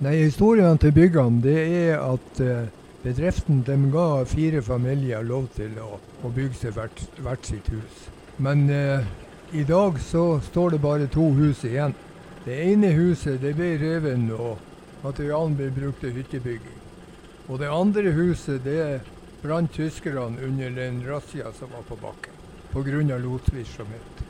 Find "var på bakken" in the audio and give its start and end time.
21.76-22.40